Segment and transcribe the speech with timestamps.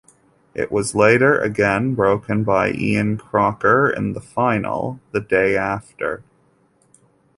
[0.55, 6.23] It was later again broken by Ian Crocker in the final, the day after.